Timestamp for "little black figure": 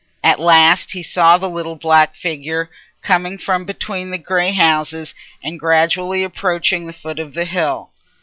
1.47-2.71